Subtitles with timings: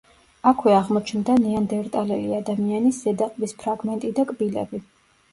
[0.51, 4.81] აქვე აღმოჩნდა ნეანდერტალელი ადამიანის ზედა ყბის ფრაგმენტი და კბილები.